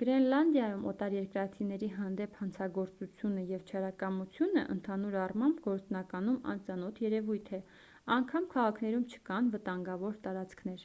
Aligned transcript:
գրենլանդիայում 0.00 0.82
օտարերկրացիների 0.90 1.86
հանդեպ 1.92 2.34
հանցագործությունը 2.40 3.44
և 3.52 3.64
չարակամությունը 3.72 4.64
ընդհանուր 4.74 5.16
առմամբ 5.26 5.62
գործնականում 5.68 6.38
անծանոթ 6.56 7.00
երևույթ 7.08 7.48
է 7.60 7.62
անգամ 8.18 8.50
քաղաքներում 8.56 9.08
չկան 9.14 9.48
վտանգավոր 9.56 10.20
տարածքներ 10.28 10.84